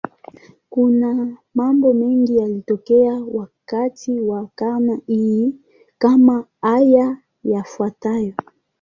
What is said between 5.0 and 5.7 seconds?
hii,